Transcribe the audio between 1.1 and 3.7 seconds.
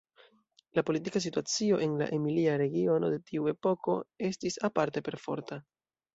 situacio en la Emilia regiono de tiu